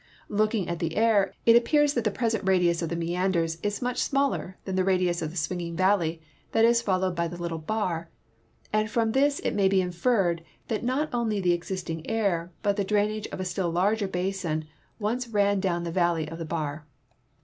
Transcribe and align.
Looking 0.29 0.67
at 0.67 0.79
the 0.79 0.95
Aire, 0.97 1.31
it 1.45 1.55
appears 1.55 1.93
that 1.93 2.03
the 2.03 2.09
present 2.09 2.43
radius 2.49 2.81
of 2.81 2.89
the 2.89 2.95
meanders 2.95 3.59
is 3.61 3.83
much 3.83 3.99
smaller 3.99 4.57
than 4.65 4.75
the 4.75 4.83
radius 4.83 5.21
of 5.21 5.29
the 5.29 5.37
swinging 5.37 5.75
valley 5.75 6.23
that 6.53 6.65
is 6.65 6.81
followed 6.81 7.15
by 7.15 7.27
the 7.27 7.37
little 7.39 7.59
Bar, 7.59 8.09
and 8.73 8.89
from 8.89 9.11
this 9.11 9.37
it 9.41 9.53
may 9.53 9.67
be 9.67 9.77
inferretl 9.77 10.39
that 10.69 10.83
not 10.83 11.13
only 11.13 11.39
the 11.39 11.53
existing 11.53 12.09
Aire 12.09 12.51
but 12.63 12.77
the 12.77 12.83
drainage 12.83 13.27
of 13.27 13.39
a 13.39 13.45
still 13.45 13.69
larger 13.69 14.07
basin 14.07 14.65
once 14.97 15.27
ran 15.27 15.59
down 15.59 15.83
the 15.83 15.91
valley 15.91 16.27
of 16.27 16.39
the 16.39 16.45
Bar. 16.45 16.87